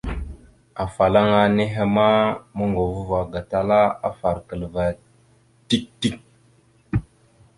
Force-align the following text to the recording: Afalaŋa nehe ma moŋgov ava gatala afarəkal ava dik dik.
Afalaŋa 0.83 1.41
nehe 1.57 1.83
ma 1.95 2.07
moŋgov 2.55 2.95
ava 3.01 3.19
gatala 3.33 3.79
afarəkal 4.07 4.61
ava 4.67 4.85
dik 5.69 5.85
dik. 5.99 6.17